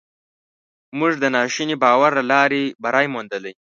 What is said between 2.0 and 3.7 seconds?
له لارې بری موندلی.